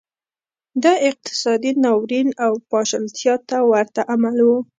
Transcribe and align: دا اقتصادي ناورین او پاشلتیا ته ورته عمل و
دا 0.83 0.93
اقتصادي 1.09 1.71
ناورین 1.83 2.29
او 2.45 2.53
پاشلتیا 2.71 3.35
ته 3.49 3.57
ورته 3.71 4.01
عمل 4.13 4.37
و 4.47 4.51